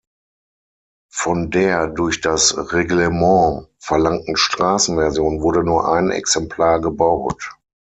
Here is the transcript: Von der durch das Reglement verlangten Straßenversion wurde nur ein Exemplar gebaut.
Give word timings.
Von 1.13 1.51
der 1.51 1.85
durch 1.87 2.21
das 2.21 2.57
Reglement 2.73 3.67
verlangten 3.77 4.35
Straßenversion 4.35 5.43
wurde 5.43 5.63
nur 5.63 5.89
ein 5.93 6.09
Exemplar 6.09 6.81
gebaut. 6.81 7.51